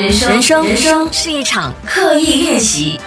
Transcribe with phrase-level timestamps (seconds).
[0.00, 3.00] 人生，人生，人生是一场刻意练习。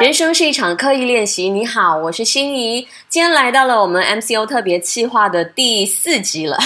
[0.00, 1.50] 人生是一场刻意练习。
[1.50, 6.56] 你好，我是心怡，今天来到了我们 MCO 特别企划的第四集了。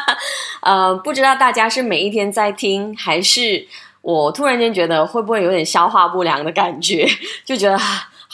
[0.62, 3.66] 呃，不知道大家是每一天在听，还是
[4.00, 7.06] 我突然间觉得会不会有点消化不良的感觉？
[7.44, 7.78] 就觉得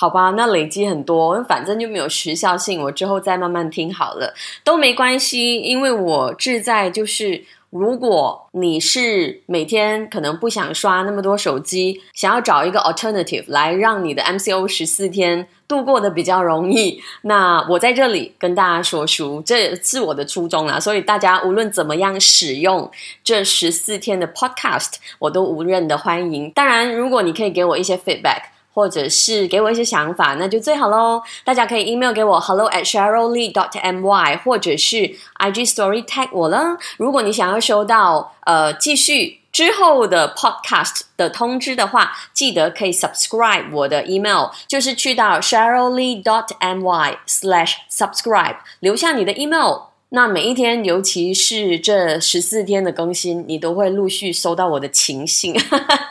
[0.01, 4.33] 好吧，那累积很多，反正就没有时效性，我之后再慢慢听好了，
[4.65, 7.45] 都没关系，因为我志在就是。
[7.71, 20.81] 如果你是每天可能不想刷那么多手机，想要找一个 alternative 来让你的 MCO 十四天度过的比较容易，那我在这里跟大家说书，这是我的初衷啦。
[20.81, 22.91] 所以大家无论怎么样使用
[23.23, 26.51] 这十四天的 podcast，我都无任的欢迎。
[26.51, 28.47] 当然，如果你可以给我一些 feedback。
[28.73, 31.23] 或者是给我一些想法，那就最好喽。
[31.45, 34.97] 大家可以 email 给我 hello at cheryllee dot my，或者是
[35.39, 36.77] IG story tag 我了。
[36.97, 49.90] 如果你想要收到呃继续之后的 podcast 的通知的话，记得可以 subscribe 我的 email，就是去到 cheryllee dot my slash subscribe，留下你的 email。
[50.11, 55.55] 那每一天，尤其是这十四天的更新，你都会陆续收到我的情信，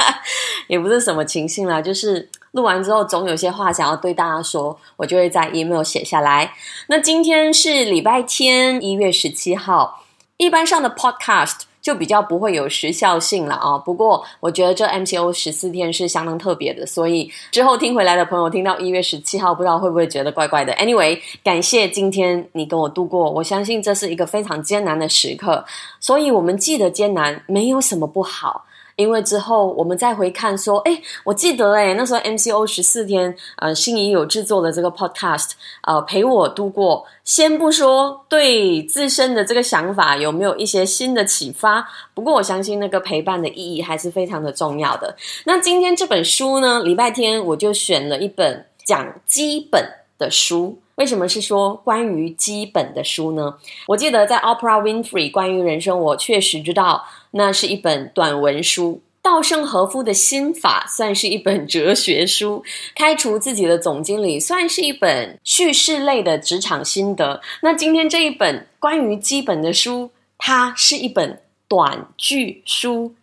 [0.67, 6.53] 也不是什么情信啦，就是录完之后总有些话想要对大家说，我就会在 email 写下来。
[6.87, 10.03] 那今天是礼拜天，一月十七号，
[10.37, 11.68] 一般上的 podcast。
[11.89, 13.75] 就比较不会有时效性了啊。
[13.79, 20.71] 不过我觉得这 MCO 十四天是相当特别的，所以之后听回来的朋友听到一月十七号，不知道会不会觉得怪怪的。
[20.73, 25.65] Anyway，感谢今天你跟我度过，我相信这是一个非常艰难的时刻，
[25.99, 28.65] 所以我们记得艰难没有什么不好。
[28.99, 35.51] 因为之后我们再回看说，哎，我记得哎，那时候 MCO 十四天，呃，心仪有制作的这个 Podcast，
[35.83, 37.05] 呃，陪我度过。
[37.23, 45.15] 先不说对自身的这个想法有没有一些新的启发，不过我相信那个陪伴的意义还是非常的重要的。
[45.45, 49.81] 那今天这本书呢，礼拜天我就选了一本讲基本
[50.17, 50.79] 的书。
[50.95, 53.55] 为什么是说关于基本的书呢？
[53.87, 59.01] 我记得在 Oprah Winfrey 关于人生，我确实知道那是一本短文书。
[59.21, 62.63] 稻盛和夫的心法算是一本哲学书，
[62.95, 67.41] 开除自己的总经理算是一本叙事类的职场心得。
[67.61, 73.13] 那今天这一本关于基本的书，它是一本短句书。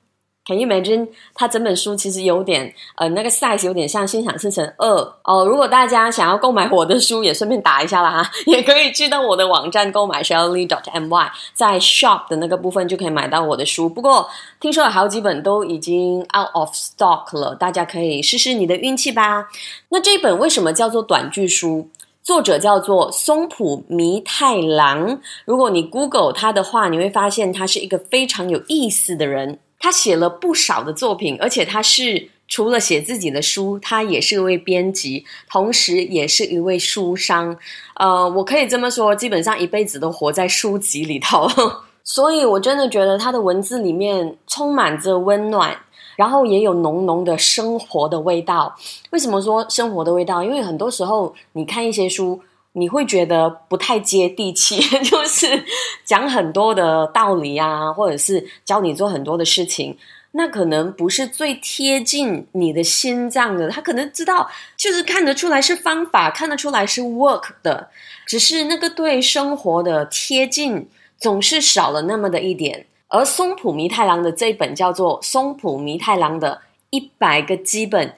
[0.47, 1.09] Can you imagine？
[1.35, 4.89] 它整本书其实有点，呃，那个 size 有点像心想事成二
[5.25, 5.45] 哦。
[5.45, 13.89] 如果大家想要购买我的书，也顺便打一下啦哈， 也可以去到我的网站购买 Shelly dot my，在 shop 的那个部分就可以买到我的书。
[13.89, 14.29] 不过
[14.61, 19.49] 听说有好几本都已经 out of stock 了，大家可以试试你的运气吧。
[19.89, 21.89] 那这本为什么叫做短句书？
[22.23, 25.21] 作者叫做松浦弥太郎。
[25.45, 29.61] 如果你 Google 他的话，你会发现他是一个非常有意思的人。
[29.79, 37.57] 他写了不少的作品，而且他是除了写自己的书，他也是一位编辑，同时也是一位书商。
[37.95, 41.49] 呃，我可以这么说，基本上一辈子都活在书籍里头。
[42.03, 45.77] 所以，我真的觉得他的文字里面充满着温暖，
[46.17, 48.77] 然后也有浓浓的生活的味道。
[49.11, 50.43] 为什么说生活的味道？
[50.43, 52.41] 因为很多时候你看一些书。
[52.79, 55.65] 你会觉得不太接地气， 就是
[56.05, 59.97] 讲很多的道理啊，或者是教你做很多的事情，
[60.33, 63.71] 那可能不是最贴近你的心脏的。
[63.71, 67.89] 他可能知道，就是看得出来是方法，看得出来是 work 的，
[68.27, 72.87] 只是那个对生活的贴近总是少了那么的一点。
[73.09, 76.61] 而松浦弥太郎的这本叫做《松浦弥太郎的
[76.91, 78.09] 一百个基本》。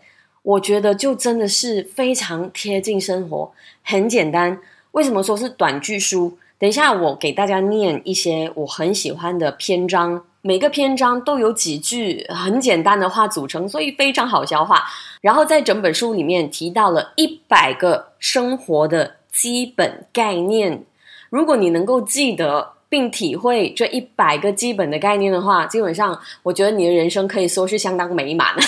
[0.48, 4.58] 我觉得就真的是非常贴近生活，很简单。
[4.92, 6.38] 为什么说是短句书？
[6.58, 14.84] 等一下我给大家念一些我很喜欢的篇章，每个篇章都有几句很简单的话组成，所以非常好消化。
[15.20, 20.82] 然后在整本书里面提到了一百个生活的基本概念，
[21.28, 28.54] 如果你能够记得并体会这一百个基本的概念的话，基本上我觉得你的人生可以说是相当美满。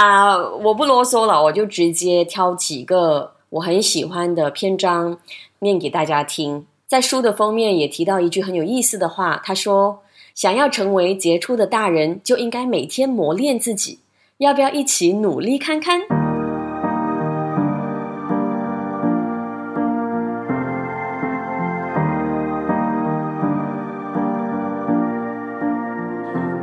[0.00, 5.18] 啊，我不啰嗦了，我就直接挑几个我很喜欢的篇章
[5.58, 6.64] 念给大家听。
[6.86, 9.98] 在书的封面也提到一句很有意思的话，他说
[10.34, 13.98] ：“想要成为杰出的大人，就应该每天磨练自己。
[14.38, 16.00] 要不要一起努力看看？”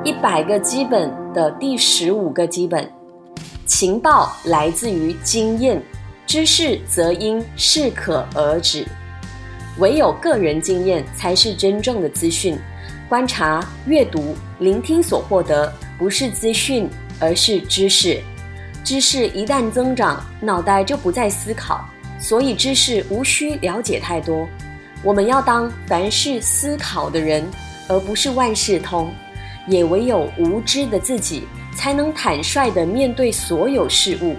[0.04, 2.97] 一百个基本的第十五个基本。
[3.68, 5.84] 情报来自于经验，
[6.26, 8.86] 知识则应适可而止。
[9.78, 12.58] 唯有个人经验才是真正的资讯。
[13.10, 18.22] 观察、阅读、聆听所获得，不是资讯，而是知识。
[18.86, 21.86] 知识一旦增长，脑袋就不再思考，
[22.20, 24.48] 所以知识无需了解太多。
[25.04, 27.46] 我们要当凡事思考的人，
[27.90, 29.14] 而不是万事通。
[29.68, 31.46] 也唯有无知的自己，
[31.78, 34.36] 才能坦率地面对所有事物。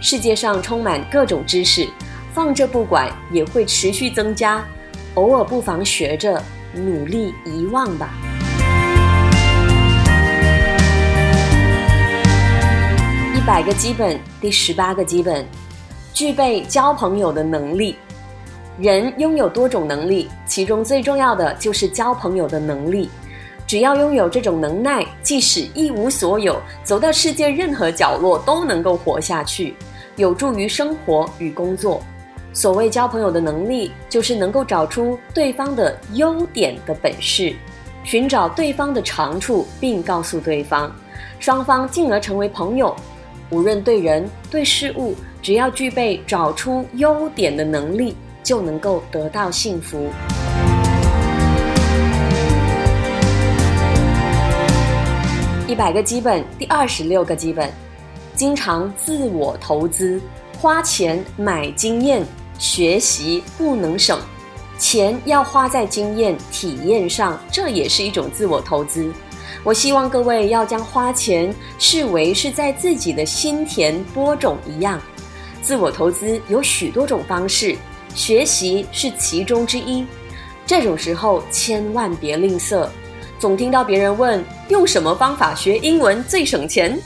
[0.00, 1.88] 世界上充满各种知识，
[2.32, 4.62] 放着不管也会持续增加，
[5.14, 6.42] 偶尔不妨学着。
[6.76, 8.10] 努力遗忘吧。
[13.32, 15.46] 一百个基本，第十八个基本，
[16.12, 17.94] 具备交朋友的能力。
[18.76, 23.08] 人拥有多种能力，其中最重要的就是交朋友的能力。
[23.66, 29.74] 只要拥有这种能耐，即使一无所有，走到世界任何角落都能够活下去，
[30.16, 32.02] 有助于生活与工作。
[32.52, 37.54] 所谓交朋友的能力，就是能够找出对方的优点的本事，
[38.04, 40.94] 寻找对方的长处，并告诉对方，
[41.40, 42.94] 双方进而成为朋友。
[43.50, 50.10] 无论对人对事物，只要具备找出优点的能力，就能够得到幸福。
[55.66, 57.72] 一百个基本，第二十六个基本，
[58.34, 60.20] 经常自我投资，
[60.58, 62.24] 花钱买经验。
[62.56, 64.20] 学习不能省，
[64.78, 69.10] 钱要花在经验体验上，这也是一种自我投资。
[69.64, 75.00] 我希望各位要将花钱视为是在自己的心田播种一样。
[75.62, 77.76] 自我投资有许多种方式，
[78.14, 80.06] 学习是其中之一。
[80.64, 82.86] 这种时候千万别吝啬。
[83.38, 86.98] 总听到别人问用什么方法学英文最省钱，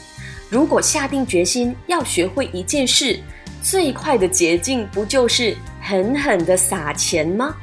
[0.49, 3.19] 如果下定决心要学会一件事。
[3.61, 7.53] 最快的捷径不就是狠狠的撒钱吗？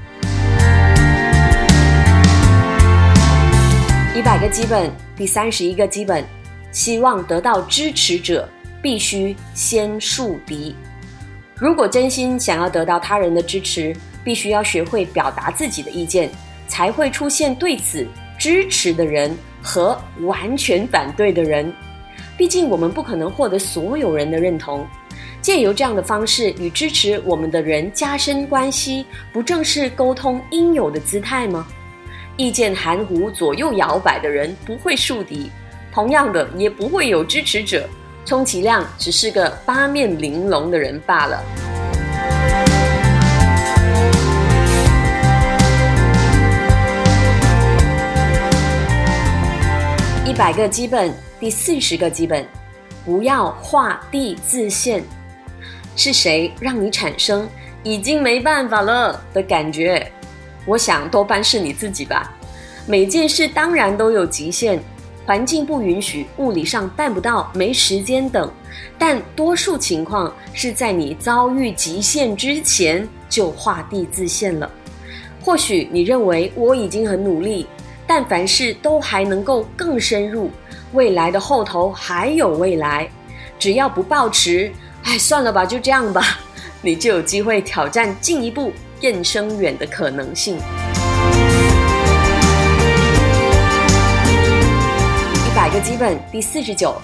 [4.15, 6.23] 一百个基本，第三十一个基本，
[6.71, 8.47] 希望得到支持者，
[8.83, 10.77] 必须先树敌。
[11.55, 16.29] 如果真心想要得到他人的支持，必须要学会表达自己的意见，
[16.69, 18.07] 才会出现对此
[18.39, 21.73] 支持的人和完全反对的人。
[22.37, 24.87] 毕竟我们不可能获得所有人的认同。
[25.41, 31.67] 借由这样的方式与支持我们的人加深关系，不正是沟通应有的姿态吗？
[32.37, 35.51] 意见含糊、左右摇摆的人不会树敌，
[35.93, 37.89] 同样的也不会有支持者，
[38.25, 41.76] 充其量只是个八面玲珑的人罢了。
[50.37, 52.47] 一百个基本，第四十个基本，
[53.07, 55.03] 不要画地自限。
[55.97, 57.49] 是谁让你产生
[57.83, 60.13] 已经没办法了的感觉？
[60.67, 62.37] 我想多半是你自己吧。
[62.87, 64.79] 每件事当然都有极限，
[65.25, 68.53] 环境不允许，物理上办不到，没时间等。
[68.99, 74.71] 但多数情况是在你遭遇极限之前就画地自限了。
[75.43, 77.67] 或许你认为我已经很努力，
[78.07, 80.51] 但凡事都还能够更深入，
[80.93, 83.09] 未来的后头还有未来，
[83.59, 84.73] 只要不抱持。
[85.03, 86.23] 哎，算了吧，就这样吧，
[86.83, 90.57] 你就有机会挑战进一步更深远的可能性。
[95.35, 96.95] 一百个基本，第四十九，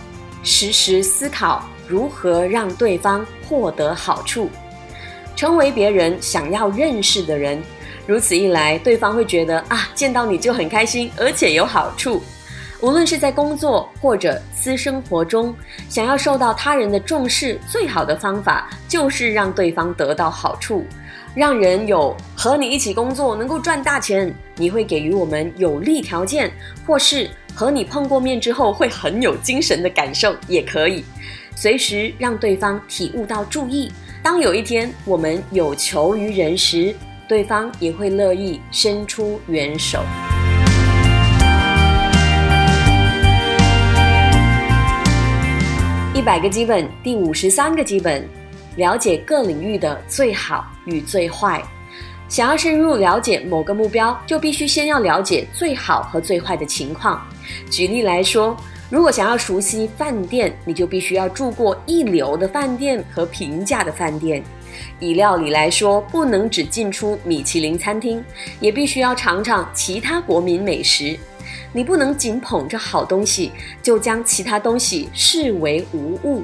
[0.44, 4.48] 时时思考如何让对方获得好处，
[5.34, 7.60] 成为别人想要认识的人。
[8.06, 12.22] 如此一来，对方会觉得啊，见到你就很开心，而且有好处。
[12.80, 15.54] 无论是在工作或者私生活中，
[15.88, 20.84] 想要受到他人的重视，最好的方法就是让对方得到好处，
[21.32, 26.50] 让人有和你一起工作能够赚大钱，你会给予我们有利条件，
[26.84, 31.04] 或是和你碰过面之后会很有精神的感受，也可以
[31.54, 33.92] 随时让对方体悟到注意。
[34.24, 36.92] 当有一天我们有求于人时，
[37.28, 40.00] 对方也会乐意伸出援手。
[46.14, 48.28] 一百个基本，第五十三个基本，
[48.76, 51.62] 了解各领域的最好与最坏。
[52.28, 57.20] 想要深入了解某个目标，就必须先要了解最好和最坏的情况。
[57.70, 58.56] 举例来说，
[58.88, 64.42] 如果想要熟悉饭店，你就必须要住过一流的饭店和平价的饭店。
[65.00, 68.24] 以料理来说，不能只进出米其林餐厅，
[68.60, 71.18] 也必须要尝尝其他国民美食。
[71.72, 73.50] 你不能仅捧着好东西
[73.82, 76.42] 就将其他东西视为无物，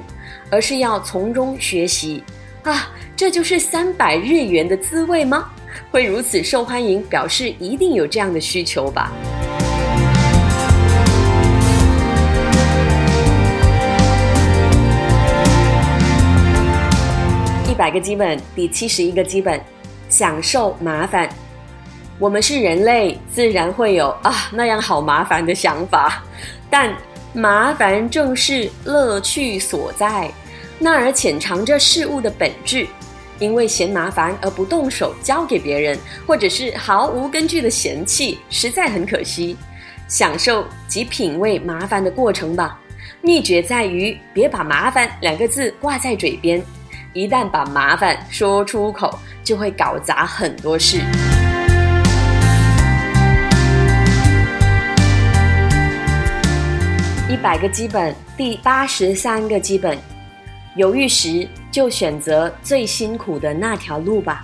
[0.49, 2.23] 而是要从中学习。
[2.63, 5.49] 啊，这就是三百日元的滋味吗？
[5.91, 9.11] 会如此受欢迎，表示一定有这样的需求吧。
[17.79, 19.57] 百个基本，第七十一个基本，
[20.09, 21.29] 享受麻烦。
[22.19, 26.21] 我们是人类，自然会有啊那样好麻烦的想法，
[26.69, 26.93] 但
[27.31, 30.29] 麻烦正是乐趣所在，
[30.77, 32.85] 那儿潜藏着事物的本质。
[33.39, 39.55] 因为嫌麻烦而不动手交给别人，或者是毫无根据的嫌弃，实在很可惜。
[40.09, 42.77] 享受及品味麻烦的过程吧。
[43.21, 46.61] 秘诀在于别把“麻烦”两个字挂在嘴边，
[47.13, 50.97] 一旦把麻烦说出口，就会搞砸很多事。
[57.27, 59.97] 一百个基本，第八十三个基本，
[60.75, 61.47] 犹豫时。
[61.71, 64.43] 就选择最辛苦的那条路吧。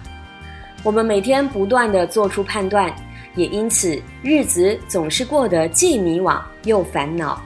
[0.83, 2.95] 我们每天不断的做出判断，
[3.33, 7.41] 也因此日子总是过得既迷惘又烦恼。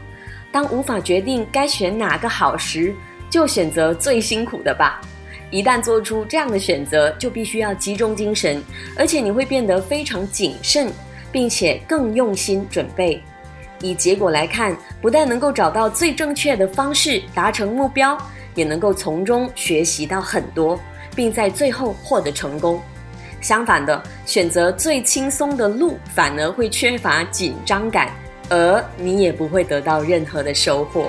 [0.52, 2.94] 当无法决定该选哪个好时，
[3.30, 5.00] 就选择最辛苦的吧。
[5.52, 8.62] 一旦做出这样的选择，就必须要集中精神，
[8.96, 10.92] 而且你会变得非常谨慎，
[11.32, 13.22] 并且更用心准备。
[13.82, 18.18] 以结果来看，不但能够找到最正确的方式达成目标。
[18.56, 20.78] 也能够从中学习到很多，
[21.16, 22.82] 并在最后获得成功。
[23.40, 28.10] 相反的，选择最轻松的路，反而会缺乏紧张感，
[28.50, 31.08] 而你也不会得到任何的收获。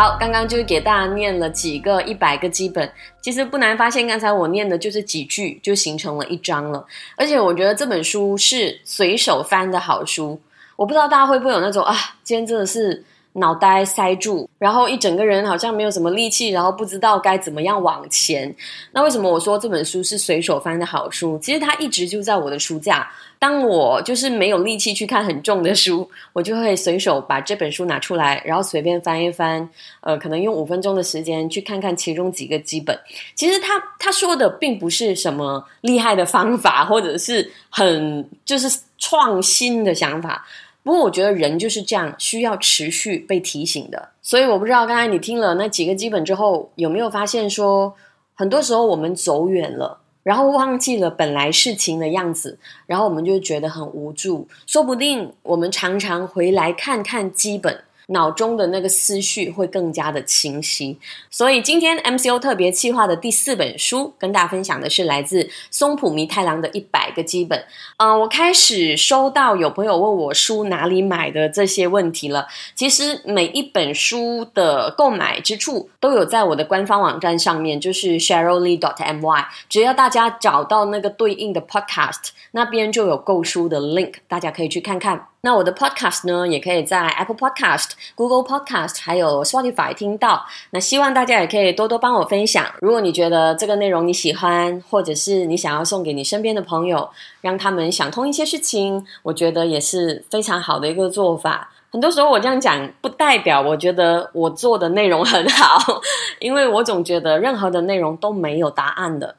[0.00, 2.90] 好，刚刚就是给大家念了几个一百个基本，
[3.20, 6.86] 其实不难发现，刚才我念的就是几句，就形成了一章了。
[7.16, 10.40] 而且我觉得这本书是随手翻的好书，
[10.76, 13.04] 我不知道大家会不会有那种啊，今天真的是。
[13.34, 18.54] 脑袋塞住，然后一整个人好像没有什么力气，然后不知道该怎么样往前。
[18.92, 21.38] 那为什么我说这本书是随手翻的好书？
[21.38, 23.10] 其实它一直就在我的书架。
[23.38, 29.66] 当我就是没有力气去看很重的书，我就会随手把这本书拿出来，然后随便翻一翻。
[30.02, 32.98] 呃，可能用五分钟的时间去看看其中几个基本。
[33.34, 40.44] 其实他他说的并不是什么厉害的方法，或者是很就是创新的想法。
[40.82, 44.10] 不过我觉得人就是这样，需要持续被提醒的。
[44.22, 47.94] 所以我不知道刚才你听了那几个基本之后，有没有发现说，
[48.34, 54.48] 很多时候我们走远了，然后忘记了本来事情的样子，然后我们就觉得很无助。
[54.66, 57.84] 说不定我们常常回来看看基本。
[58.10, 60.98] 脑中的那个思绪会更加的清晰，
[61.30, 67.64] 所以今天 MCO 特别企划的第四本书，跟大家分享的是来自松浦弥太郎的一百个基本。
[67.98, 72.46] 嗯，我开始收到有朋友问我书哪里买的这些问题了。
[72.74, 79.44] 其实每一本书的购买之处都有在我的官方网站上面，就是 Sherylly dot my。
[79.68, 85.28] 只要大家找到那个对应的 Podcast，那边就有购书的 link，大家可以去看看。
[85.42, 90.44] 那我的 podcast 呢，也可以在 Apple Podcast、Google Podcast 还有 Spotify 听到。
[90.70, 92.66] 那希望大家也可以多多帮我分享。
[92.80, 97.08] 如果你觉得这个内容你喜欢，或者是你想要送给你身边的朋友，
[97.40, 101.72] 让他们想通一些事情，我觉得也是非常好的一个做法。
[101.90, 106.02] 很多时候我这样讲，不代表我觉得我做的内容很好，
[106.38, 109.36] 因为我总觉得任何的内容都没有答案的，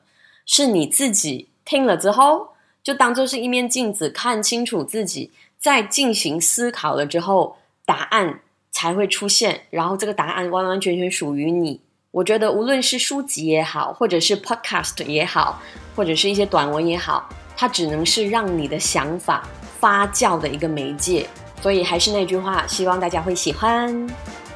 [0.48, 2.50] 是你自己听了之后，
[2.84, 5.30] 就当做是一面镜子，看清楚自己。
[5.62, 8.42] 在进行思考了之后，答案
[8.72, 11.82] 才会出现，然后这个答案完完全全属于你。
[12.12, 15.62] 我觉得无论是书籍也好，或者是 podcast 也好，
[15.96, 19.48] 或者是一些短文也好，它只能是让你的想法
[19.80, 21.28] 发酵的一个媒介。
[21.62, 24.10] 所以还是那句话，希望大家会喜欢。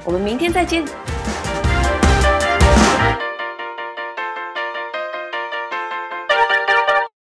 [0.03, 0.83] 我们明天再见。